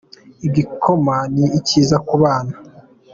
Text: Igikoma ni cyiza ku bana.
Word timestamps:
Igikoma 0.47 1.15
ni 1.33 1.45
cyiza 1.67 1.97
ku 2.07 2.15
bana. 2.23 2.55